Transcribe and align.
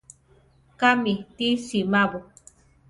Kámi 0.79 1.13
ti 1.35 1.47
simabo? 1.65 2.19